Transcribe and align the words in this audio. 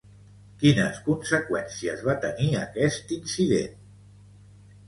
Quines 0.63 1.01
conseqüències 1.09 2.03
va 2.09 2.17
tenir 2.25 2.49
aquest 2.65 3.15
incident? 3.19 3.77